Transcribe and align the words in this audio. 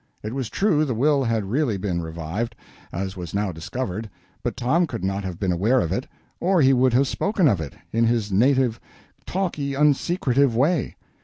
It 0.23 0.33
was 0.33 0.49
true 0.49 0.83
the 0.83 0.95
will 0.95 1.23
had 1.23 1.43
really 1.51 1.77
been 1.77 2.01
revived, 2.01 2.55
as 2.91 3.15
was 3.15 3.35
now 3.35 3.51
discovered, 3.51 4.09
but 4.41 4.57
Tom 4.57 4.87
could 4.87 5.03
not 5.03 5.23
have 5.23 5.37
been 5.39 5.51
aware 5.51 5.79
of 5.79 5.91
it, 5.91 6.07
or 6.39 6.59
he 6.59 6.73
would 6.73 6.93
have 6.93 7.07
spoken 7.07 7.47
of 7.47 7.61
it, 7.61 7.73
in 7.93 8.05
his 8.07 8.31
native 8.31 8.79
talky, 9.27 9.75
unsecretive 9.75 10.55
way. 10.55 10.95